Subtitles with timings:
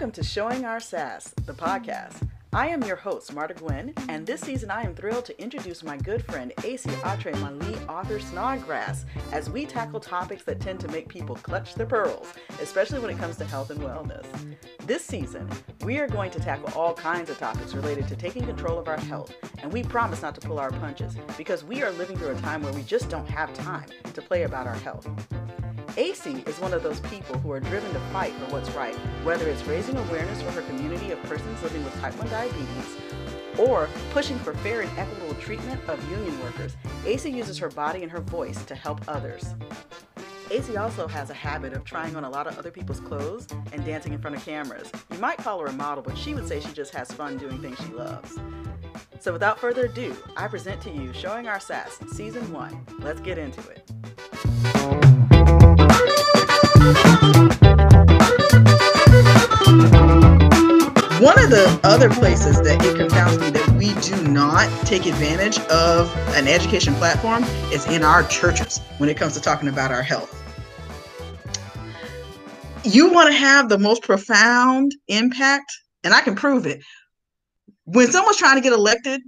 [0.00, 2.26] Welcome to Showing Our Sass, the podcast.
[2.54, 5.98] I am your host, Marta Gwen, and this season I am thrilled to introduce my
[5.98, 11.10] good friend AC Atre Manli, author Snodgrass, as we tackle topics that tend to make
[11.10, 12.32] people clutch their pearls,
[12.62, 14.24] especially when it comes to health and wellness.
[14.86, 15.46] This season,
[15.84, 19.00] we are going to tackle all kinds of topics related to taking control of our
[19.00, 22.40] health, and we promise not to pull our punches because we are living through a
[22.40, 25.06] time where we just don't have time to play about our health.
[25.96, 28.94] AC is one of those people who are driven to fight for what's right,
[29.24, 32.96] whether it's raising awareness for her community of persons living with type 1 diabetes
[33.58, 36.76] or pushing for fair and equitable treatment of union workers.
[37.04, 39.54] AC uses her body and her voice to help others.
[40.50, 43.84] AC also has a habit of trying on a lot of other people's clothes and
[43.84, 44.90] dancing in front of cameras.
[45.12, 47.60] You might call her a model, but she would say she just has fun doing
[47.60, 48.38] things she loves.
[49.20, 52.86] So without further ado, I present to you Showing Our Sass, Season 1.
[53.00, 53.90] Let's get into it.
[61.20, 65.60] One of the other places that it confounds me that we do not take advantage
[65.68, 70.02] of an education platform is in our churches when it comes to talking about our
[70.02, 70.34] health.
[72.82, 76.82] You want to have the most profound impact, and I can prove it.
[77.84, 79.20] When someone's trying to get elected,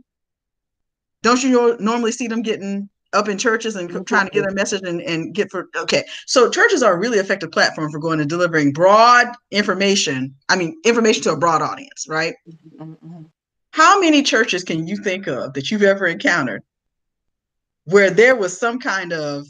[1.22, 4.02] don't you normally see them getting up in churches and mm-hmm.
[4.04, 7.18] trying to get a message and, and get for okay so churches are a really
[7.18, 12.06] effective platform for going and delivering broad information i mean information to a broad audience
[12.08, 12.92] right mm-hmm.
[12.92, 13.22] mm-hmm.
[13.70, 16.62] how many churches can you think of that you've ever encountered
[17.84, 19.46] where there was some kind of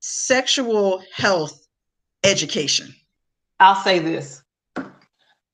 [0.00, 1.66] sexual health
[2.24, 2.94] education
[3.60, 4.42] i'll say this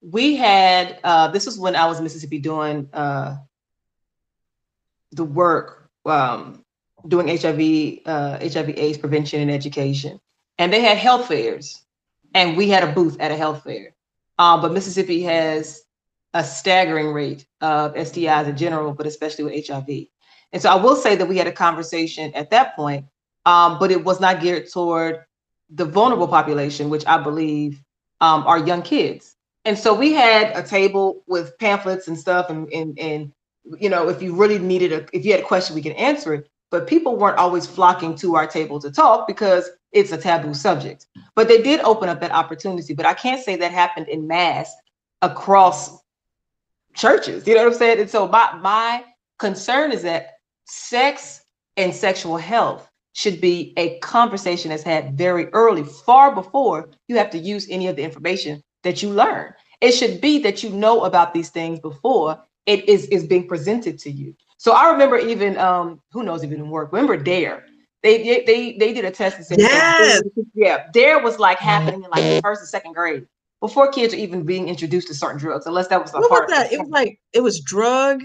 [0.00, 3.36] we had uh, this was when i was in mississippi doing uh,
[5.12, 6.64] the work um,
[7.06, 10.20] doing HIV, uh, HIV/AIDS prevention and education,
[10.58, 11.84] and they had health fairs,
[12.34, 13.94] and we had a booth at a health fair.
[14.38, 15.82] Um, but Mississippi has
[16.34, 20.06] a staggering rate of STIs in general, but especially with HIV.
[20.52, 23.06] And so I will say that we had a conversation at that point,
[23.46, 25.24] um, but it was not geared toward
[25.70, 27.82] the vulnerable population, which I believe
[28.20, 29.34] um, are young kids.
[29.64, 33.32] And so we had a table with pamphlets and stuff and, and, and
[33.78, 36.34] you know, if you really needed a, if you had a question, we can answer
[36.34, 36.48] it.
[36.70, 41.06] But people weren't always flocking to our table to talk because it's a taboo subject.
[41.34, 42.94] But they did open up that opportunity.
[42.94, 44.74] But I can't say that happened in mass
[45.20, 46.02] across
[46.94, 47.46] churches.
[47.46, 48.00] You know what I'm saying?
[48.00, 49.04] And so my my
[49.38, 51.44] concern is that sex
[51.76, 57.30] and sexual health should be a conversation that's had very early, far before you have
[57.30, 59.52] to use any of the information that you learn.
[59.80, 63.98] It should be that you know about these things before it is is being presented
[64.00, 64.34] to you.
[64.56, 66.92] So I remember even um who knows even work.
[66.92, 67.64] Remember Dare.
[68.02, 70.22] They they they did a test and said yes.
[70.54, 73.26] yeah, Dare was like happening in like the first and second grade
[73.60, 76.48] before kids are even being introduced to certain drugs, unless that was the what part.
[76.48, 76.72] Was that?
[76.72, 78.22] It was like it was drug.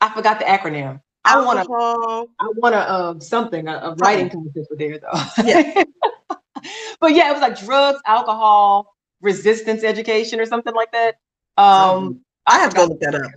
[0.00, 1.00] I forgot the acronym.
[1.24, 2.26] I want to.
[2.40, 5.20] I want to um something a, a writing contest for Dare though.
[5.44, 5.84] Yeah.
[7.00, 11.16] but yeah, it was like drugs, alcohol, resistance education, or something like that.
[11.56, 13.30] Um, I have to go look that up.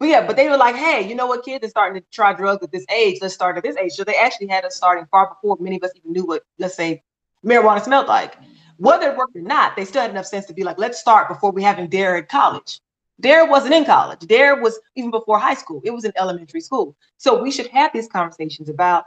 [0.00, 2.32] But yeah, but they were like, hey, you know what, kids are starting to try
[2.32, 3.18] drugs at this age.
[3.20, 3.92] Let's start at this age.
[3.92, 6.74] So they actually had us starting far before many of us even knew what, let's
[6.74, 7.02] say,
[7.44, 8.36] marijuana smelled like.
[8.78, 11.28] Whether it worked or not, they still had enough sense to be like, let's start
[11.28, 12.80] before we having Dare at college.
[13.20, 14.20] Dare wasn't in college.
[14.20, 15.82] Dare was even before high school.
[15.84, 16.96] It was in elementary school.
[17.18, 19.04] So we should have these conversations about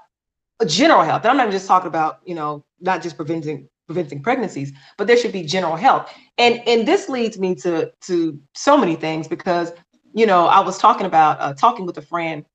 [0.68, 1.24] general health.
[1.24, 5.18] And I'm not just talking about, you know, not just preventing preventing pregnancies, but there
[5.18, 6.10] should be general health.
[6.38, 9.72] And and this leads me to to so many things because
[10.14, 12.46] you know, I was talking about uh, talking with a friend,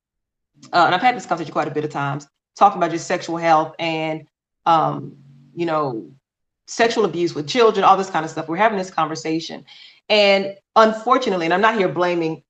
[0.72, 2.26] uh, and I've had this conversation quite a bit of times,
[2.56, 4.26] talking about just sexual health and,
[4.66, 5.16] um,
[5.54, 6.10] you know,
[6.66, 8.48] sexual abuse with children, all this kind of stuff.
[8.48, 9.64] We're having this conversation.
[10.08, 12.42] And unfortunately, and I'm not here blaming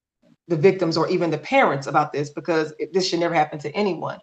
[0.49, 4.19] the victims or even the parents about this because this should never happen to anyone.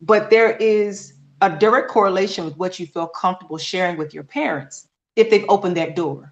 [0.00, 4.88] But there is a direct correlation with what you feel comfortable sharing with your parents
[5.16, 6.31] if they've opened that door.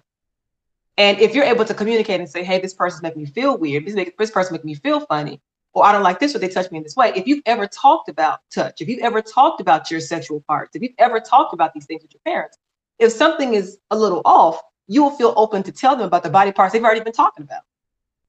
[0.97, 3.85] And if you're able to communicate and say, hey, this person's making me feel weird,
[3.85, 5.41] this, make, this person making me feel funny,
[5.73, 7.13] or I don't like this, or they touch me in this way.
[7.15, 10.81] If you've ever talked about touch, if you've ever talked about your sexual parts, if
[10.81, 12.57] you've ever talked about these things with your parents,
[12.99, 16.29] if something is a little off, you will feel open to tell them about the
[16.29, 17.61] body parts they've already been talking about.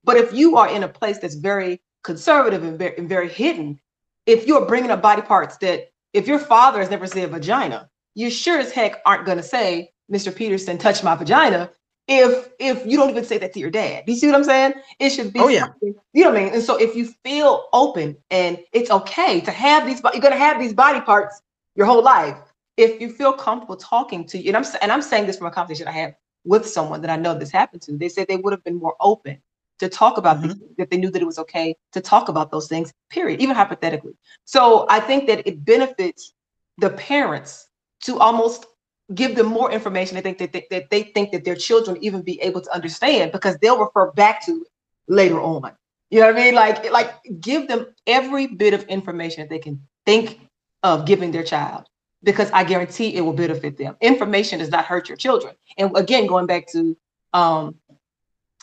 [0.05, 3.81] But if you are in a place that's very conservative and very, and very hidden,
[4.27, 7.89] if you're bringing up body parts that, if your father has never said a vagina,
[8.15, 10.35] you sure as heck aren't going to say, Mr.
[10.35, 11.71] Peterson touched my vagina
[12.19, 14.05] if if you don't even say that to your dad.
[14.07, 14.75] You see what I'm saying?
[14.99, 15.69] It should be oh, yeah.
[15.81, 16.55] you know what I mean?
[16.55, 20.61] And so if you feel open and it's okay to have these you're gonna have
[20.61, 21.43] these body parts
[21.75, 22.37] your whole life.
[22.77, 25.51] If you feel comfortable talking to you, and I'm and I'm saying this from a
[25.51, 28.53] conversation I had with someone that I know this happened to, they said they would
[28.53, 29.41] have been more open
[29.79, 30.49] to talk about mm-hmm.
[30.49, 33.55] these that they knew that it was okay to talk about those things, period, even
[33.55, 34.15] hypothetically.
[34.45, 36.33] So I think that it benefits
[36.79, 37.69] the parents
[38.05, 38.67] to almost
[39.15, 40.17] give them more information.
[40.17, 43.33] I think that they, that they think that their children even be able to understand
[43.33, 44.65] because they'll refer back to
[45.09, 45.73] later on.
[46.11, 46.55] You know what I mean?
[46.55, 50.41] Like, like give them every bit of information that they can think
[50.83, 51.85] of giving their child
[52.23, 53.97] because I guarantee it will benefit them.
[54.01, 55.55] Information does not hurt your children.
[55.79, 56.97] And again, going back to
[57.33, 57.77] um,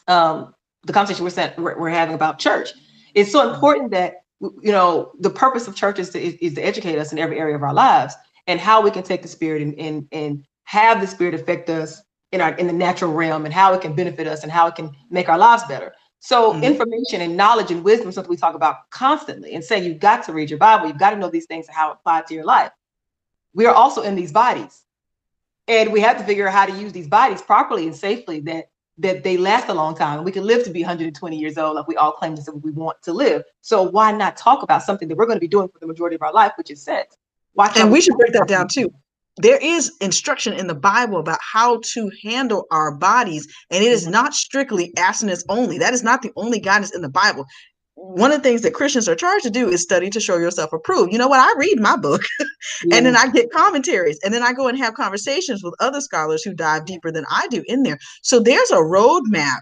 [0.08, 0.54] um,
[0.84, 2.70] the conversation we're, set, we're, we're having about church,
[3.14, 6.98] it's so important that you know the purpose of church is to, is to educate
[6.98, 8.16] us in every area of our lives
[8.50, 12.02] and how we can take the spirit and, and, and have the spirit affect us
[12.32, 14.76] in our in the natural realm and how it can benefit us and how it
[14.76, 15.94] can make our lives better.
[16.20, 16.64] So mm-hmm.
[16.64, 20.24] information and knowledge and wisdom is something we talk about constantly and say you've got
[20.24, 22.34] to read your Bible, you've got to know these things and how it applies to
[22.34, 22.72] your life.
[23.54, 24.84] We are also in these bodies.
[25.68, 28.72] And we have to figure out how to use these bodies properly and safely that
[28.98, 31.76] that they last a long time and we can live to be 120 years old
[31.76, 33.44] like we all claim to say we want to live.
[33.62, 36.16] So why not talk about something that we're going to be doing for the majority
[36.16, 37.16] of our life, which is sex?
[37.54, 38.90] Why and we should break that down too
[39.42, 44.04] there is instruction in the Bible about how to handle our bodies, and it is
[44.04, 44.12] mm-hmm.
[44.12, 45.78] not strictly abstinence only.
[45.78, 47.46] That is not the only guidance in the Bible.
[47.96, 50.72] One of the things that Christians are charged to do is study to show yourself
[50.74, 51.12] approved.
[51.12, 51.40] You know what?
[51.40, 52.46] I read my book yeah.
[52.96, 56.42] and then I get commentaries and then I go and have conversations with other scholars
[56.42, 57.98] who dive deeper than I do in there.
[58.22, 59.60] So there's a roadmap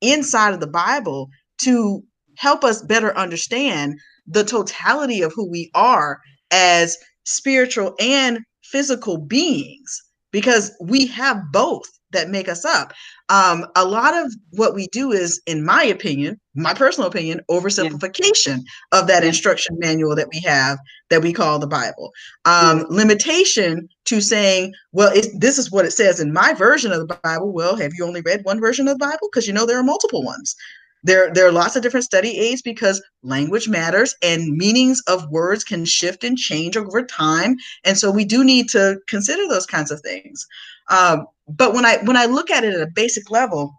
[0.00, 1.28] inside of the Bible
[1.58, 2.02] to
[2.38, 6.20] help us better understand the totality of who we are
[6.50, 12.92] as spiritual and physical beings because we have both that make us up.
[13.28, 18.58] Um, a lot of what we do is, in my opinion, my personal opinion, oversimplification
[18.58, 19.00] yeah.
[19.00, 20.78] of that instruction manual that we have
[21.10, 22.10] that we call the Bible.
[22.44, 22.84] Um, yeah.
[22.88, 27.52] Limitation to saying, well, this is what it says in my version of the Bible.
[27.52, 29.28] Well, have you only read one version of the Bible?
[29.30, 30.54] Because you know there are multiple ones.
[31.04, 35.62] There, there are lots of different study aids because language matters and meanings of words
[35.62, 37.56] can shift and change over time.
[37.84, 40.46] And so we do need to consider those kinds of things.
[40.88, 43.74] Um, but when I when I look at it at a basic level,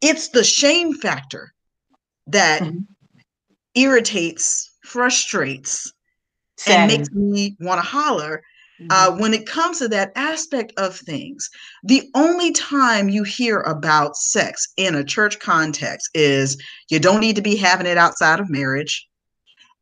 [0.00, 1.52] it's the shame factor
[2.26, 2.78] that mm-hmm.
[3.74, 5.92] irritates, frustrates,
[6.66, 8.42] and makes me want to holler
[8.88, 9.20] uh, mm-hmm.
[9.20, 11.50] when it comes to that aspect of things,
[11.82, 16.56] the only time you hear about sex in a church context is
[16.88, 19.06] you don't need to be having it outside of marriage.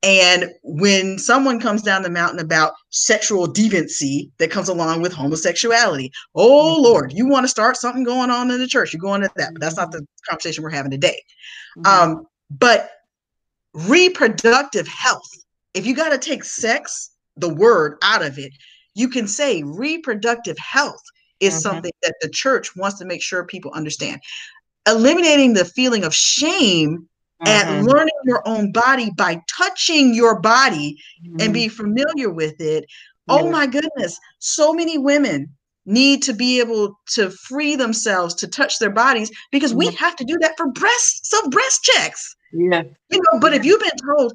[0.03, 6.11] And when someone comes down the mountain about sexual deviancy that comes along with homosexuality,
[6.35, 6.83] oh mm-hmm.
[6.83, 9.53] Lord, you want to start something going on in the church, you're going to that.
[9.53, 11.21] But that's not the conversation we're having today.
[11.79, 12.11] Mm-hmm.
[12.11, 12.91] Um, but
[13.75, 15.29] reproductive health,
[15.75, 18.53] if you got to take sex, the word out of it,
[18.99, 21.03] you can say reproductive health
[21.41, 21.61] is mm-hmm.
[21.61, 24.21] something that the church wants to make sure people understand.
[24.87, 27.09] Eliminating the feeling of shame
[27.43, 27.49] mm-hmm.
[27.49, 31.37] at learning your own body by touching your body mm-hmm.
[31.41, 32.85] and be familiar with it.
[33.29, 35.55] Oh my goodness, so many women
[35.85, 39.97] need to be able to free themselves to touch their bodies because we mm-hmm.
[39.97, 42.35] have to do that for breast self breast checks.
[42.53, 42.83] Yeah.
[43.11, 44.33] You know, but if you've been told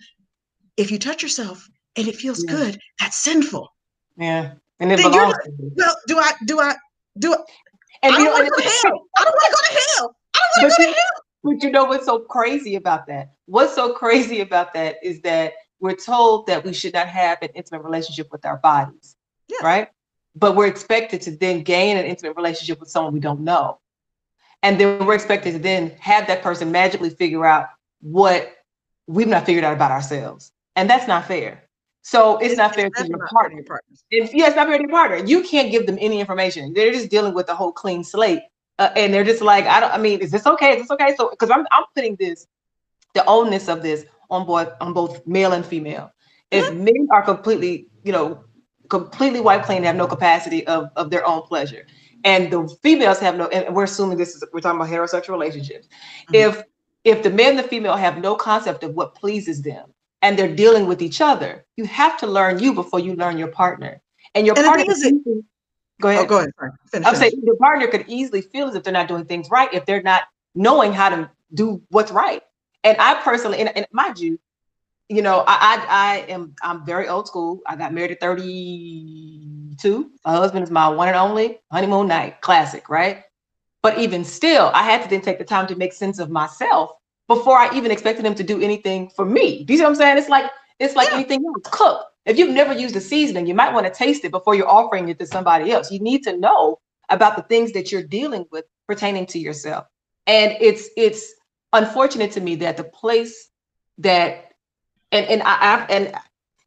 [0.77, 2.55] if you touch yourself and it feels yeah.
[2.55, 3.72] good, that's sinful.
[4.17, 4.53] Yeah.
[4.79, 5.35] And it belongs.
[5.57, 6.75] Well, do I do I
[7.17, 7.37] do I,
[8.03, 9.05] and I don't want to go to hell.
[9.17, 10.15] I don't want to go to hell.
[10.33, 11.23] I don't want to go to hell.
[11.43, 13.33] But you know what's so crazy about that?
[13.45, 17.49] What's so crazy about that is that we're told that we should not have an
[17.53, 19.17] intimate relationship with our bodies.
[19.49, 19.57] Yeah.
[19.61, 19.89] Right.
[20.35, 23.79] But we're expected to then gain an intimate relationship with someone we don't know.
[24.63, 27.67] And then we're expected to then have that person magically figure out
[27.99, 28.53] what
[29.07, 30.53] we've not figured out about ourselves.
[30.77, 31.62] And that's not fair.
[32.03, 33.63] So it's, it's not fair to your partner.
[33.65, 33.81] Your
[34.11, 35.17] if, yeah, it's not fair to your partner.
[35.25, 36.73] You can't give them any information.
[36.73, 38.41] They're just dealing with the whole clean slate.
[38.77, 40.73] Uh, and they're just like, I don't, I mean, is this okay?
[40.73, 41.15] Is this okay?
[41.15, 42.47] So, because I'm, I'm putting this,
[43.13, 46.11] the onus of this on both, on both male and female.
[46.51, 46.83] If mm-hmm.
[46.83, 48.43] men are completely, you know,
[48.89, 51.85] completely white clean, have no capacity of, of their own pleasure,
[52.23, 55.87] and the females have no, and we're assuming this is, we're talking about heterosexual relationships.
[56.31, 56.57] Mm-hmm.
[56.57, 56.63] If,
[57.03, 59.93] if the man and the female have no concept of what pleases them,
[60.23, 61.65] and they're dealing with each other.
[61.75, 64.01] You have to learn you before you learn your partner.
[64.33, 65.13] And your and partner is it,
[66.01, 66.23] go ahead.
[66.23, 66.49] Oh, go ahead.
[66.89, 69.71] Finish, I'm saying your partner could easily feel as if they're not doing things right
[69.73, 70.23] if they're not
[70.55, 72.41] knowing how to do what's right.
[72.83, 74.39] And I personally, and, and mind you,
[75.09, 77.61] you know, I, I, I am I'm very old school.
[77.67, 80.11] I got married at 32.
[80.25, 83.23] My husband is my one and only honeymoon night classic, right?
[83.81, 86.91] But even still, I had to then take the time to make sense of myself
[87.27, 89.63] before I even expected him to do anything for me.
[89.63, 90.17] Do you see what I'm saying?
[90.17, 91.15] It's like it's like yeah.
[91.15, 91.67] anything else.
[91.71, 92.07] Cook.
[92.25, 95.09] If you've never used a seasoning, you might want to taste it before you're offering
[95.09, 95.91] it to somebody else.
[95.91, 99.85] You need to know about the things that you're dealing with pertaining to yourself.
[100.27, 101.33] And it's it's
[101.73, 103.49] unfortunate to me that the place
[103.99, 104.53] that
[105.11, 106.15] and and I, I and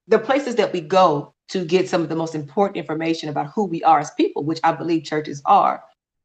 [0.09, 3.65] the places that we go to get some of the most important information about who
[3.65, 5.83] we are as people, which I believe churches are,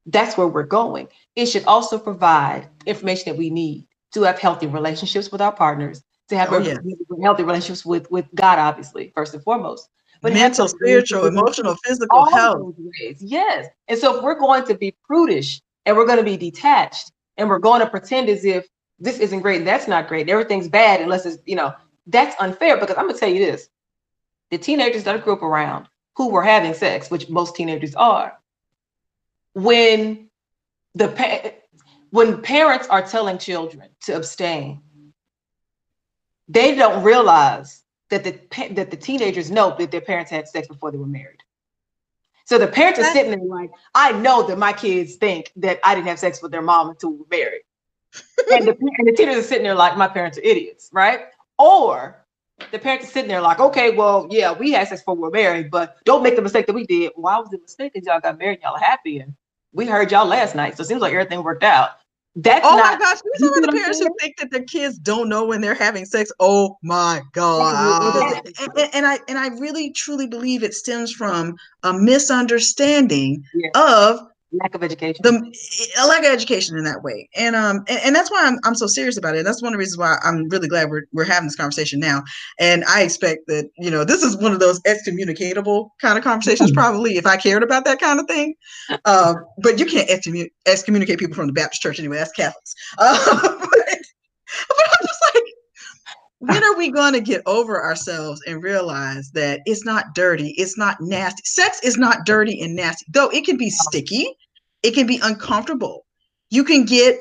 [0.07, 1.07] that's where we're going.
[1.35, 6.03] It should also provide information that we need to have healthy relationships with our partners,
[6.29, 6.77] to have oh, yeah.
[7.21, 9.89] healthy relationships with with God, obviously, first and foremost.
[10.21, 12.75] But mental, spiritual, emotional, physical health.
[13.19, 13.67] Yes.
[13.87, 17.49] And so if we're going to be prudish and we're going to be detached and
[17.49, 18.67] we're going to pretend as if
[18.99, 21.73] this isn't great and that's not great, and everything's bad unless it's, you know,
[22.07, 23.69] that's unfair because I'm gonna tell you this.
[24.51, 28.37] The teenagers that I grew up around who were having sex, which most teenagers are,
[29.53, 30.29] when
[30.93, 31.07] the
[32.11, 34.81] when parents are telling children to abstain,
[36.47, 38.39] they don't realize that the
[38.73, 41.43] that the teenagers know that their parents had sex before they were married.
[42.45, 45.95] So the parents are sitting there like, I know that my kids think that I
[45.95, 47.61] didn't have sex with their mom until we were married.
[48.51, 51.21] and, the, and the teenagers are sitting there like, my parents are idiots, right?
[51.57, 52.25] Or
[52.71, 55.31] the parents are sitting there like, okay, well, yeah, we had sex before we were
[55.31, 57.13] married, but don't make the mistake that we did.
[57.15, 59.19] Why was the mistake that y'all got married and y'all happy?
[59.19, 59.33] And
[59.71, 60.75] we heard y'all last night.
[60.75, 61.91] So it seems like everything worked out.
[62.35, 64.97] That's oh not, my gosh, you some of the parents who think that their kids
[64.97, 66.31] don't know when they're having sex.
[66.39, 68.41] Oh my god!
[68.45, 73.69] And, and, and, I and I really truly believe it stems from a misunderstanding yeah.
[73.75, 74.19] of
[74.53, 75.21] lack of education.
[75.23, 75.55] The
[75.99, 77.29] a lack of education in that way.
[77.35, 79.73] And um and, and, that's why I'm, I'm so serious about it that's one of
[79.73, 82.23] the reasons why i'm really glad we're, we're having this conversation now.
[82.59, 86.71] And i expect that you know this is one of those excommunicatable kind of conversations
[86.73, 88.55] probably if i cared about that kind of thing.
[89.05, 92.73] Uh, but you can't excommunicate people from the baptist church anyway that's catholics.
[92.97, 93.69] Uh, but,
[94.67, 94.90] but i'm just like
[96.41, 100.77] when are we going to get over ourselves and realize that it's not dirty it's
[100.77, 101.41] not nasty?
[101.45, 104.35] Sex is not dirty and nasty though it can be sticky
[104.83, 106.05] it can be uncomfortable.
[106.49, 107.17] You can get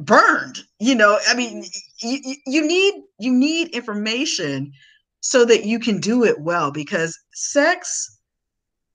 [0.00, 2.08] burned you know i mean mm-hmm.
[2.08, 4.72] you, you need you need information
[5.20, 8.18] so that you can do it well because sex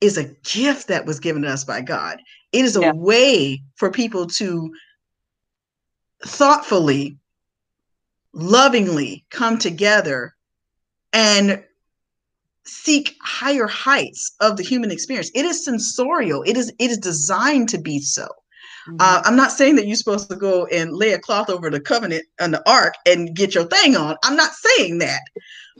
[0.02, 2.22] is a gift that was given to us by god.
[2.52, 2.92] It is a yeah.
[2.94, 4.74] way for people to
[6.26, 7.18] thoughtfully
[8.38, 10.36] lovingly come together
[11.12, 11.64] and
[12.66, 15.32] seek higher heights of the human experience.
[15.34, 16.44] It is sensorial.
[16.44, 18.28] It is it is designed to be so.
[18.88, 18.98] Mm-hmm.
[19.02, 21.80] uh, i'm not saying that you're supposed to go and lay a cloth over the
[21.80, 24.16] covenant and the ark and get your thing on.
[24.24, 25.22] I'm not saying that.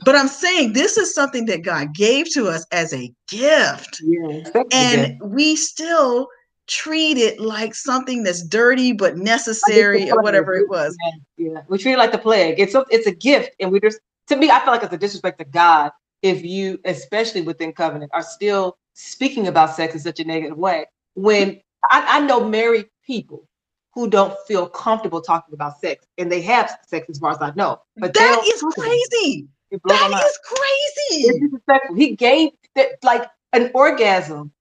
[0.04, 4.02] But i'm saying this is something that god gave to us as a gift.
[4.02, 6.28] Yeah, and we still
[6.68, 10.96] treat it like something that's dirty but necessary or whatever it was.
[11.36, 11.60] Yeah, yeah.
[11.68, 12.60] we treat it like the plague.
[12.60, 13.98] It's a, it's a gift, and we just
[14.28, 15.90] to me, I feel like it's a disrespect to God
[16.22, 20.86] if you, especially within covenant, are still speaking about sex in such a negative way.
[21.14, 21.60] When
[21.90, 23.48] I, I know married people
[23.94, 27.52] who don't feel comfortable talking about sex, and they have sex as far as I
[27.54, 27.80] know.
[27.96, 29.48] But that is crazy.
[29.70, 31.24] That is crazy.
[31.24, 31.96] It's disrespectful.
[31.96, 34.52] He gave that like an orgasm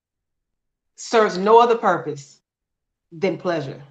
[0.98, 2.42] serves no other purpose
[3.12, 3.82] than pleasure.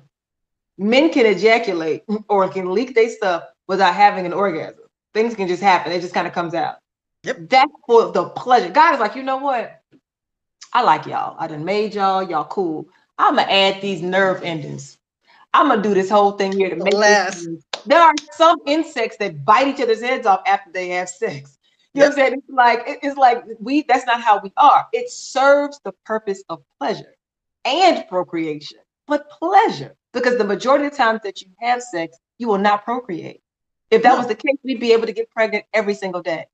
[0.78, 4.84] Men can ejaculate or can leak their stuff without having an orgasm.
[5.14, 5.92] Things can just happen.
[5.92, 6.76] It just kind of comes out.
[7.22, 7.48] Yep.
[7.48, 8.70] That's for the pleasure.
[8.70, 9.80] God is like, you know what?
[10.72, 11.36] I like y'all.
[11.38, 12.22] I done made y'all.
[12.22, 12.86] Y'all cool.
[13.18, 14.98] I'm gonna add these nerve endings.
[15.54, 17.48] I'm gonna do this whole thing here to make last.
[17.86, 21.55] There are some insects that bite each other's heads off after they have sex.
[21.96, 22.34] You know what I'm saying?
[22.34, 24.86] It's like it's like we that's not how we are.
[24.92, 27.14] It serves the purpose of pleasure
[27.64, 29.96] and procreation, but pleasure.
[30.12, 33.40] Because the majority of the times that you have sex, you will not procreate.
[33.90, 34.18] If that no.
[34.18, 36.46] was the case, we'd be able to get pregnant every single day.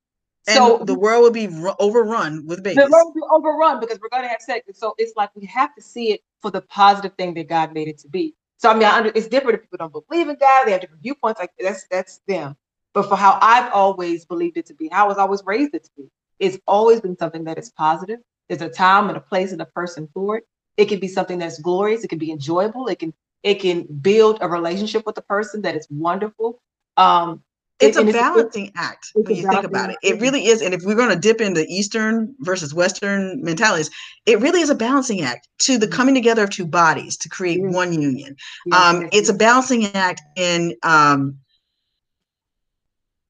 [0.47, 1.47] And so the world would be
[1.79, 2.83] overrun with babies.
[2.83, 4.67] The world would be overrun because we're going to have sex.
[4.67, 7.73] And so it's like we have to see it for the positive thing that God
[7.73, 8.33] made it to be.
[8.57, 10.65] So I mean, I under, it's different if people don't believe in God.
[10.65, 11.39] They have different viewpoints.
[11.39, 12.55] Like that's that's them
[12.93, 15.83] but for how I've always believed it to be, how I was always raised it
[15.83, 16.03] to be.
[16.39, 18.19] It's always been something that is positive.
[18.49, 20.43] There's a time and a place and a person for it.
[20.77, 22.03] It can be something that's glorious.
[22.03, 22.87] It can be enjoyable.
[22.87, 26.61] It can it can build a relationship with the person that is wonderful.
[26.97, 27.43] Um,
[27.79, 29.97] it's a balancing it's, act it's when you think about it.
[30.01, 30.61] It really is.
[30.61, 33.89] And if we're going to dip into Eastern versus Western mentalities,
[34.25, 35.95] it really is a balancing act to the mm-hmm.
[35.95, 37.73] coming together of two bodies to create mm-hmm.
[37.73, 38.35] one union.
[38.71, 41.39] Um, it's a balancing act in um,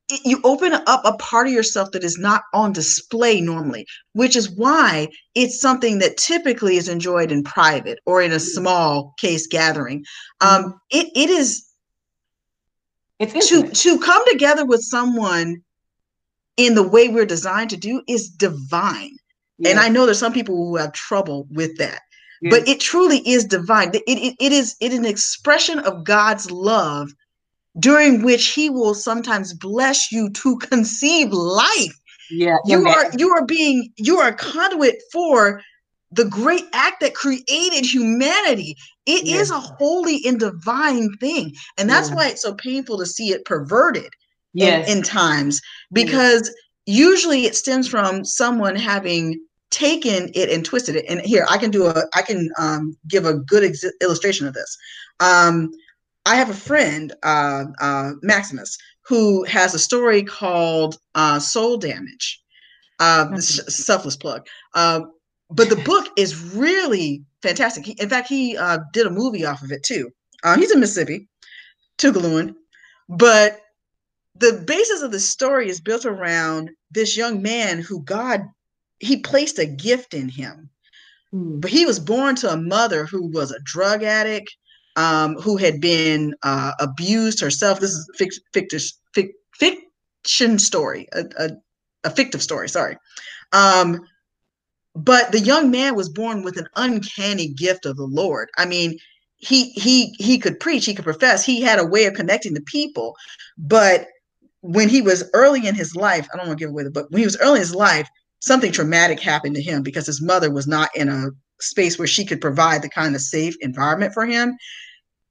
[0.09, 4.49] you open up a part of yourself that is not on display normally, which is
[4.49, 8.43] why it's something that typically is enjoyed in private or in a mm-hmm.
[8.43, 10.03] small case gathering.
[10.41, 10.77] Um, mm-hmm.
[10.91, 11.65] it, it is
[13.19, 15.63] it's to to come together with someone
[16.57, 19.17] in the way we're designed to do is divine.
[19.65, 22.01] And I know there's some people who have trouble with that.
[22.41, 22.51] yes.
[22.51, 23.91] but it truly is divine.
[23.93, 27.13] It, it, it is it is an expression of God's love
[27.79, 31.99] during which he will sometimes bless you to conceive life.
[32.29, 32.57] Yeah.
[32.65, 35.61] You are you are being you are a conduit for
[36.11, 38.77] the great act that created humanity.
[39.05, 41.53] It is a holy and divine thing.
[41.77, 42.15] And that's yeah.
[42.15, 44.09] why it's so painful to see it perverted
[44.53, 44.87] yes.
[44.87, 45.59] in, in times
[45.91, 46.53] because
[46.85, 49.39] usually it stems from someone having
[49.71, 51.05] taken it and twisted it.
[51.09, 54.53] And here I can do a I can um, give a good ex- illustration of
[54.53, 54.77] this.
[55.19, 55.71] Um,
[56.25, 62.41] I have a friend, uh, uh, Maximus, who has a story called uh, Soul Damage.
[62.99, 64.47] Uh, selfless plug.
[64.75, 65.01] Uh,
[65.49, 67.85] but the book is really fantastic.
[67.85, 70.09] He, in fact, he uh, did a movie off of it too.
[70.43, 71.27] Uh, he's in Mississippi,
[71.97, 72.55] Tougaloo,
[73.09, 73.59] but
[74.35, 78.45] the basis of the story is built around this young man who God
[78.99, 80.69] he placed a gift in him,
[81.33, 81.59] mm.
[81.59, 84.55] but he was born to a mother who was a drug addict,
[84.95, 87.79] um, who had been uh, abused herself.
[87.79, 88.09] This is
[89.57, 91.49] fiction story, a, a,
[92.03, 92.69] a fictive story.
[92.69, 92.97] Sorry.
[93.51, 94.01] Um,
[94.95, 98.49] but the young man was born with an uncanny gift of the Lord.
[98.57, 98.97] I mean,
[99.37, 102.61] he he he could preach, he could profess, he had a way of connecting to
[102.61, 103.15] people.
[103.57, 104.07] But
[104.61, 107.07] when he was early in his life, I don't want to give away the book.
[107.09, 108.07] When he was early in his life,
[108.39, 111.31] something traumatic happened to him because his mother was not in a
[111.63, 114.57] space where she could provide the kind of safe environment for him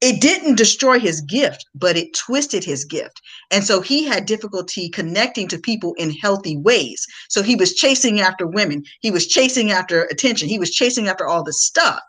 [0.03, 3.21] it didn't destroy his gift, but it twisted his gift.
[3.51, 7.07] And so he had difficulty connecting to people in healthy ways.
[7.29, 11.25] So he was chasing after women, he was chasing after attention, he was chasing after
[11.25, 12.01] all this stuff.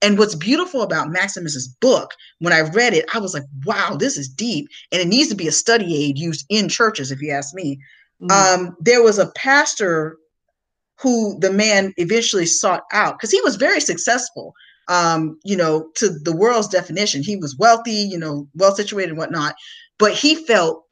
[0.00, 4.16] And what's beautiful about Maximus's book, when I read it, I was like, wow, this
[4.16, 4.68] is deep.
[4.92, 7.80] And it needs to be a study aid used in churches, if you ask me.
[8.22, 8.66] Mm-hmm.
[8.66, 10.18] Um, there was a pastor
[11.00, 14.54] who the man eventually sought out because he was very successful
[14.90, 17.22] um, you know, to the world's definition.
[17.22, 19.54] He was wealthy, you know, well situated and whatnot,
[19.98, 20.84] but he felt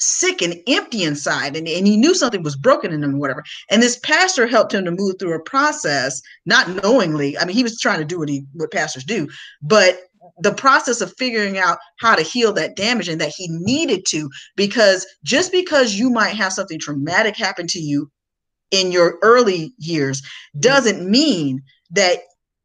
[0.00, 3.44] sick and empty inside and, and he knew something was broken in him or whatever.
[3.70, 7.38] And this pastor helped him to move through a process, not knowingly.
[7.38, 9.28] I mean, he was trying to do what he what pastors do,
[9.62, 10.00] but
[10.40, 14.28] the process of figuring out how to heal that damage and that he needed to
[14.56, 18.10] because just because you might have something traumatic happen to you
[18.70, 20.22] in your early years
[20.58, 22.18] doesn't mean that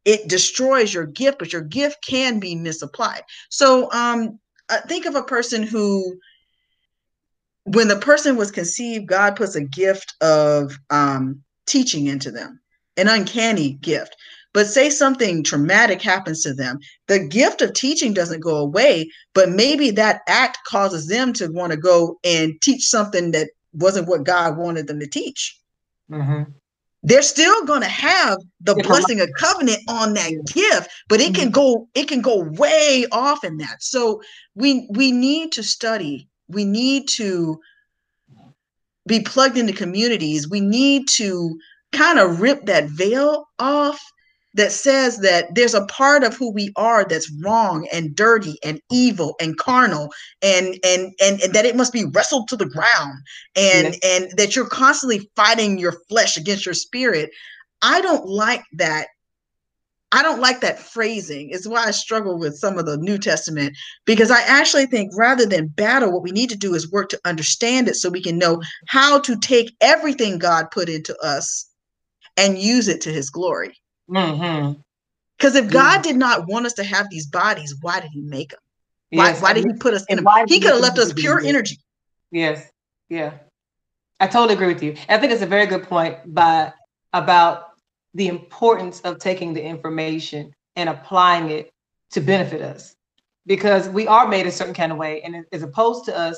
[0.06, 3.22] it destroys your gift, but your gift can be misapplied.
[3.50, 4.40] So um,
[4.88, 6.18] think of a person who,
[7.64, 12.60] when the person was conceived, God puts a gift of um, teaching into them,
[12.98, 14.16] an uncanny gift.
[14.54, 19.50] But say something traumatic happens to them, the gift of teaching doesn't go away, but
[19.50, 24.26] maybe that act causes them to want to go and teach something that wasn't what
[24.26, 25.60] God wanted them to teach.
[26.12, 26.52] Mm-hmm.
[27.06, 31.46] They're still going to have the blessing of covenant on that gift but it can
[31.46, 31.52] mm-hmm.
[31.52, 33.84] go it can go way off in that.
[33.84, 34.22] So
[34.56, 36.30] we we need to study.
[36.48, 37.60] We need to
[39.08, 40.50] be plugged into communities.
[40.50, 41.60] We need to
[41.92, 44.02] kind of rip that veil off
[44.54, 48.80] that says that there's a part of who we are that's wrong and dirty and
[48.92, 50.12] evil and carnal
[50.42, 53.20] and and and, and that it must be wrestled to the ground
[53.56, 54.00] and yes.
[54.04, 57.30] and that you're constantly fighting your flesh against your spirit
[57.82, 59.08] i don't like that
[60.16, 61.50] I don't like that phrasing.
[61.50, 65.48] It's why I struggle with some of the New Testament because I actually think rather
[65.48, 68.38] than battle, what we need to do is work to understand it so we can
[68.38, 71.68] know how to take everything God put into us
[72.38, 73.76] and use it to his glory.
[74.10, 74.80] Mm-hmm.
[75.38, 78.52] Because if God did not want us to have these bodies, why did He make
[78.52, 78.60] them?
[79.12, 79.42] Why, yes.
[79.42, 80.26] why did He put us in them?
[80.48, 81.78] He could have left us pure energy.
[82.32, 82.70] Yes.
[83.10, 83.34] Yeah.
[84.20, 84.96] I totally agree with you.
[85.10, 86.72] I think it's a very good point by
[87.12, 87.72] about
[88.14, 91.72] the importance of taking the information and applying it
[92.12, 92.96] to benefit us
[93.46, 96.38] because we are made a certain kind of way and as opposed to us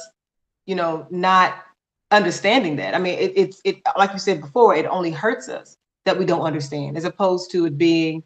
[0.66, 1.64] you know not
[2.12, 5.76] understanding that i mean it, it's it like you said before it only hurts us
[6.06, 8.24] that we don't understand, as opposed to it being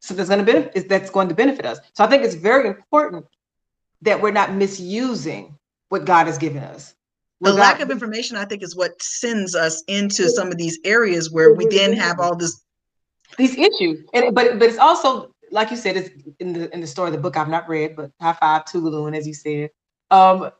[0.00, 1.78] something that's going to benefit that's going to benefit us.
[1.94, 3.26] So I think it's very important
[4.02, 5.56] that we're not misusing
[5.88, 6.94] what God has given us.
[7.42, 11.30] The lack of information, I think, is what sends us into some of these areas
[11.30, 12.62] where we then have all this
[13.38, 14.04] these issues.
[14.12, 17.12] And but but it's also like you said, it's in the in the story of
[17.12, 19.70] the book I've not read, but high five Tougaloo, and as you said,
[20.10, 20.50] um,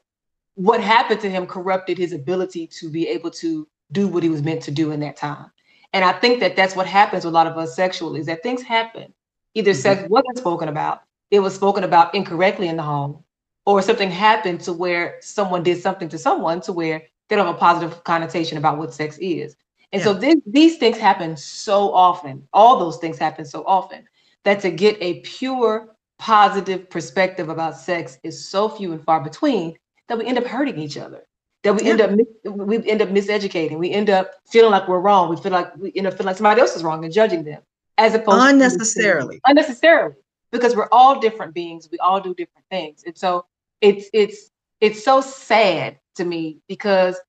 [0.55, 4.43] what happened to him corrupted his ability to be able to do what he was
[4.43, 5.51] meant to do in that time.
[5.93, 8.43] And I think that that's what happens with a lot of us sexually is that
[8.43, 9.13] things happen.
[9.55, 9.81] Either mm-hmm.
[9.81, 13.23] sex wasn't spoken about, it was spoken about incorrectly in the home,
[13.67, 17.55] or something happened to where someone did something to someone to where they don't have
[17.55, 19.57] a positive connotation about what sex is.
[19.93, 20.05] And yeah.
[20.05, 22.47] so this, these things happen so often.
[22.53, 24.05] All those things happen so often
[24.45, 29.77] that to get a pure positive perspective about sex is so few and far between
[30.09, 31.27] that we end up hurting each other.
[31.63, 31.91] That we yeah.
[31.91, 32.11] end up
[32.47, 33.79] we end up miseducating.
[33.79, 35.29] We end up feeling like we're wrong.
[35.29, 37.61] We feel like we end up feeling like somebody else is wrong and judging them,
[37.99, 39.37] as opposed unnecessarily.
[39.37, 40.17] To unnecessarily,
[40.53, 41.89] because we're all different beings.
[41.93, 43.45] We all do different things, and so
[43.83, 47.21] it's it's it's so sad to me because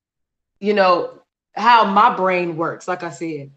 [0.62, 1.20] you know
[1.56, 2.88] how my brain works.
[2.88, 3.52] Like I said,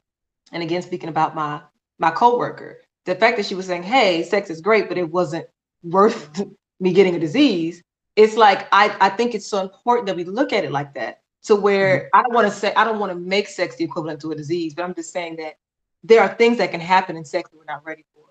[0.51, 1.61] and again speaking about my
[2.01, 5.47] my coworker, the fact that she was saying, "Hey, sex is great, but it wasn't
[5.85, 6.43] worth
[6.81, 7.81] me getting a disease."
[8.17, 11.21] It's like I I think it's so important that we look at it like that.
[11.45, 12.19] To where mm-hmm.
[12.19, 14.35] I don't want to say I don't want to make sex the equivalent to a
[14.35, 15.59] disease, but I'm just saying that
[16.03, 18.25] there are things that can happen in sex that we're not ready for.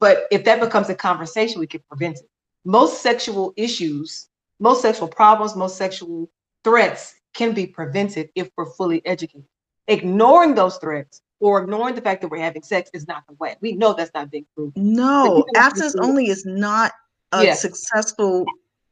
[0.00, 2.28] But if that becomes a conversation, we can prevent it.
[2.64, 6.30] Most sexual issues, most sexual problems, most sexual
[6.64, 9.46] threats can be prevented if we're fully educated.
[9.86, 13.56] Ignoring those threats or ignoring the fact that we're having sex is not the way.
[13.60, 14.72] We know that's not being proven.
[14.76, 16.92] No, abstinence only is not
[17.32, 17.54] a yeah.
[17.54, 18.44] successful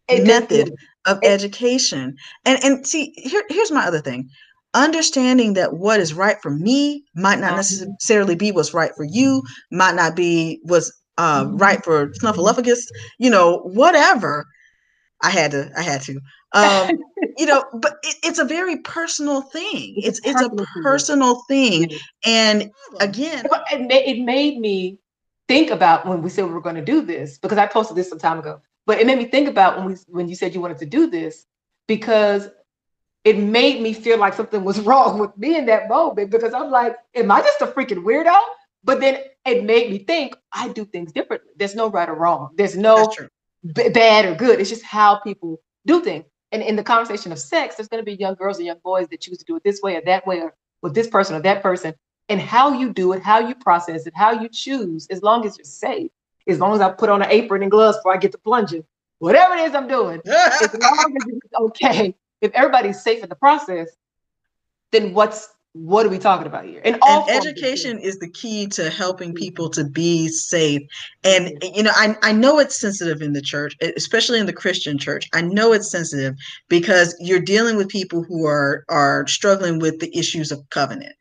[0.08, 0.74] it, method
[1.06, 2.16] of it, education.
[2.44, 4.28] And and see, here, here's my other thing.
[4.74, 7.56] Understanding that what is right for me might not uh-huh.
[7.56, 11.56] necessarily be what's right for you, might not be what's uh, mm-hmm.
[11.56, 12.80] right for Snuffleupagus,
[13.18, 14.44] you know, whatever.
[15.22, 16.20] I had to, I had to.
[16.52, 16.90] Um,
[17.38, 19.94] you know, but it, it's a very personal thing.
[19.96, 20.50] It's it's, a
[20.82, 21.98] personal thing, thing.
[22.24, 24.98] and again, it made me
[25.48, 28.08] think about when we said we were going to do this because I posted this
[28.08, 28.60] some time ago.
[28.86, 31.08] But it made me think about when we when you said you wanted to do
[31.10, 31.46] this
[31.86, 32.48] because
[33.24, 36.70] it made me feel like something was wrong with me in that moment because I'm
[36.70, 38.36] like, am I just a freaking weirdo?
[38.84, 41.50] But then it made me think I do things differently.
[41.56, 42.50] There's no right or wrong.
[42.54, 43.12] There's no
[43.74, 44.60] b- bad or good.
[44.60, 46.24] It's just how people do things.
[46.52, 49.08] And in the conversation of sex, there's going to be young girls and young boys
[49.08, 51.40] that choose to do it this way or that way or with this person or
[51.40, 51.94] that person.
[52.28, 55.58] And how you do it, how you process it, how you choose, as long as
[55.58, 56.10] you're safe,
[56.46, 58.84] as long as I put on an apron and gloves before I get to plunging,
[59.18, 63.36] whatever it is I'm doing, as long as it's okay, if everybody's safe in the
[63.36, 63.88] process,
[64.92, 66.80] then what's what are we talking about here?
[66.86, 70.80] And, all and education is the key to helping people to be safe.
[71.22, 74.96] And you know, I, I know it's sensitive in the church, especially in the Christian
[74.96, 75.28] church.
[75.34, 76.34] I know it's sensitive
[76.68, 81.14] because you're dealing with people who are are struggling with the issues of covenant.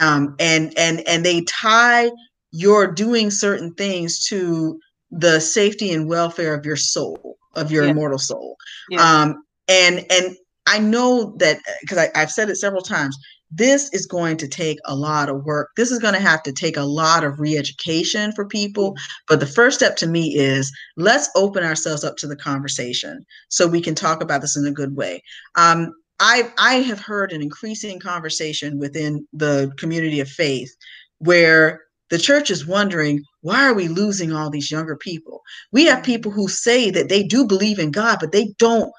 [0.00, 2.10] Um, and and and they tie
[2.52, 4.78] your doing certain things to
[5.10, 7.90] the safety and welfare of your soul, of your yeah.
[7.90, 8.56] immortal soul.
[8.88, 9.00] Yeah.
[9.02, 10.36] Um, and and
[10.66, 13.18] I know that because I've said it several times,
[13.50, 15.70] this is going to take a lot of work.
[15.76, 18.96] This is going to have to take a lot of re-education for people.
[19.28, 23.66] But the first step to me is let's open ourselves up to the conversation so
[23.66, 25.22] we can talk about this in a good way.
[25.56, 30.74] Um, I I have heard an increasing conversation within the community of faith
[31.18, 35.40] where the church is wondering why are we losing all these younger people?
[35.72, 38.92] We have people who say that they do believe in god but they don't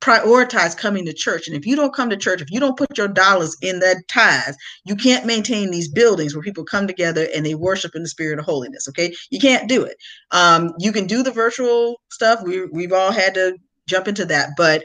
[0.00, 1.48] prioritize coming to church.
[1.48, 3.96] And if you don't come to church if you don't put your dollars in that
[4.08, 8.08] tithes you can't maintain these buildings where people come together and they worship in the
[8.08, 9.12] spirit of holiness okay?
[9.30, 9.96] You can't do it.
[10.30, 12.42] Um, you can do the virtual stuff.
[12.44, 13.56] We, we've all had to
[13.88, 14.84] jump into that but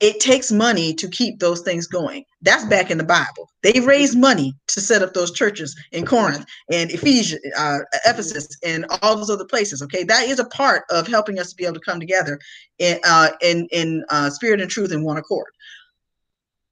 [0.00, 2.24] it takes money to keep those things going.
[2.42, 3.50] That's back in the Bible.
[3.62, 8.86] They raised money to set up those churches in Corinth and Ephesians, uh, Ephesus, and
[9.02, 9.82] all those other places.
[9.82, 12.38] Okay, that is a part of helping us to be able to come together
[12.78, 15.52] in uh, in in uh, spirit and truth in one accord.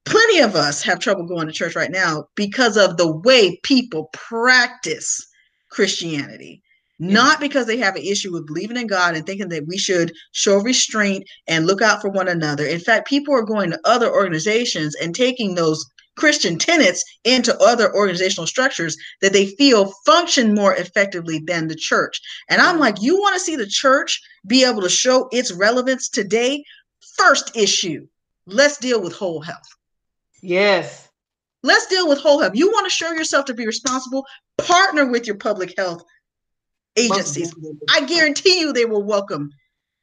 [0.04, 4.10] Plenty of us have trouble going to church right now because of the way people
[4.12, 5.26] practice
[5.70, 6.62] Christianity
[7.00, 10.12] not because they have an issue with believing in God and thinking that we should
[10.32, 12.66] show restraint and look out for one another.
[12.66, 15.84] In fact, people are going to other organizations and taking those
[16.16, 22.20] Christian tenets into other organizational structures that they feel function more effectively than the church.
[22.50, 26.10] And I'm like, you want to see the church be able to show its relevance
[26.10, 26.62] today?
[27.16, 28.06] First issue,
[28.46, 29.68] let's deal with whole health.
[30.42, 31.08] Yes.
[31.62, 32.52] Let's deal with whole health.
[32.54, 34.26] You want to show yourself to be responsible?
[34.58, 36.04] Partner with your public health
[37.00, 37.54] agencies.
[37.90, 39.50] I guarantee you they will welcome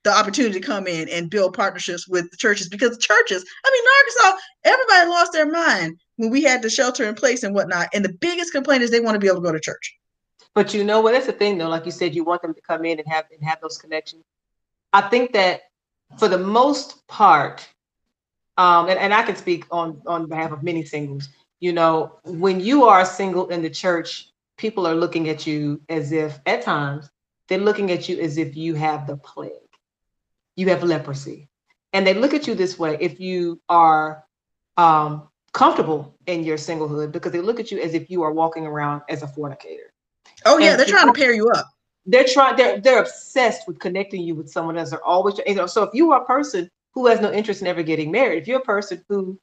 [0.04, 3.84] the opportunity to come in and build partnerships with the churches because churches, I mean,
[3.84, 7.90] in Arkansas, everybody lost their mind when we had the shelter in place and whatnot.
[7.94, 9.98] And the biggest complaint is they want to be able to go to church.
[10.54, 11.12] But you know what?
[11.12, 11.70] That's the thing, though.
[11.70, 14.24] Like you said, you want them to come in and have and have those connections.
[14.94, 15.62] I think that
[16.18, 17.68] for the most part,
[18.58, 21.30] um, and, and I can speak on on behalf of many singles.
[21.60, 25.82] You know, when you are a single in the church, people are looking at you
[25.88, 27.10] as if, at times,
[27.48, 29.52] they're looking at you as if you have the plague,
[30.56, 31.50] you have leprosy.
[31.94, 34.26] And they look at you this way if you are
[34.76, 38.66] um, comfortable in your singlehood because they look at you as if you are walking
[38.66, 39.94] around as a fornicator.
[40.46, 41.66] Oh yeah, and they're trying to pair you up.
[42.06, 42.56] They're trying.
[42.58, 44.92] They're they're obsessed with connecting you with someone else.
[44.92, 45.40] They're always.
[45.48, 48.12] You know, so if you are a person who has no interest in ever getting
[48.12, 49.40] married, if you're a person who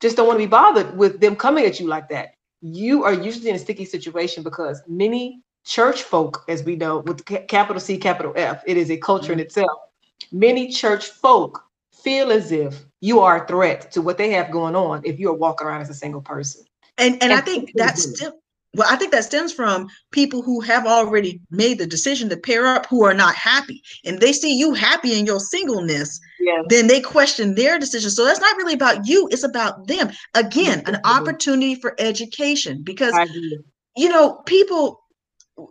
[0.00, 3.12] just don't want to be bothered with them coming at you like that, you are
[3.12, 7.98] usually in a sticky situation because many church folk, as we know, with capital C,
[7.98, 9.40] capital F, it is a culture mm-hmm.
[9.40, 9.78] in itself.
[10.30, 14.76] Many church folk feel as if you are a threat to what they have going
[14.76, 16.64] on if you're walking around as a single person.
[16.98, 18.34] And and, and I think that's still
[18.74, 22.66] well, I think that stems from people who have already made the decision to pair
[22.66, 23.82] up who are not happy.
[24.04, 26.64] And they see you happy in your singleness, yes.
[26.68, 28.10] then they question their decision.
[28.10, 30.10] So that's not really about you, it's about them.
[30.34, 33.14] Again, an opportunity for education because,
[33.94, 35.02] you know, people,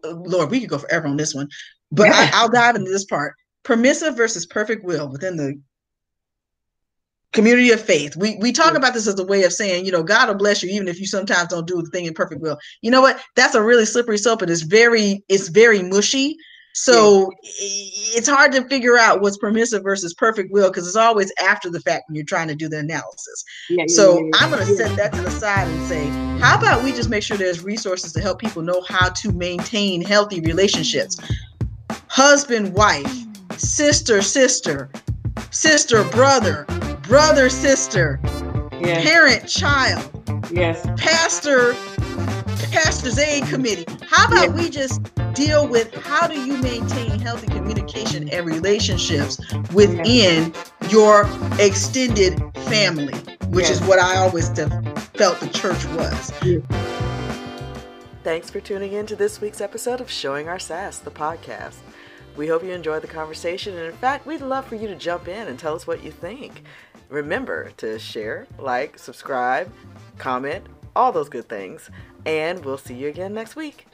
[0.03, 1.49] Lord, we could go forever on this one,
[1.91, 3.33] but I, I'll dive into this part.
[3.63, 5.59] Permissive versus perfect will within the
[7.33, 8.15] community of faith.
[8.15, 10.61] We we talk about this as a way of saying, you know, God will bless
[10.61, 12.57] you even if you sometimes don't do the thing in perfect will.
[12.81, 13.21] You know what?
[13.35, 16.37] That's a really slippery slope, and it's very it's very mushy.
[16.73, 17.49] So yeah.
[18.17, 21.81] it's hard to figure out what's permissive versus perfect will because it's always after the
[21.81, 23.43] fact when you're trying to do the analysis.
[23.69, 26.07] Yeah, so yeah, I'm going to set that to the side and say,
[26.39, 30.01] how about we just make sure there's resources to help people know how to maintain
[30.01, 31.17] healthy relationships?
[32.07, 33.25] Husband, wife,
[33.57, 34.89] sister, sister,
[35.49, 36.65] sister, brother,
[37.03, 38.19] brother, sister,
[38.79, 39.03] yes.
[39.03, 40.09] parent, child,
[40.51, 41.73] yes, pastor,
[42.71, 43.85] pastor's aid committee.
[44.07, 44.63] How about yes.
[44.63, 45.01] we just
[45.33, 49.39] deal with how do you maintain healthy communication and relationships
[49.73, 50.71] within yes.
[50.89, 51.27] your
[51.59, 56.31] extended family, which is what I always felt the church was.
[58.23, 61.77] Thanks for tuning in to this week's episode of Showing Our Sass, the podcast.
[62.37, 65.27] We hope you enjoyed the conversation, and in fact, we'd love for you to jump
[65.27, 66.63] in and tell us what you think.
[67.11, 69.69] Remember to share, like, subscribe,
[70.17, 71.89] comment, all those good things,
[72.25, 73.85] and we'll see you again next week.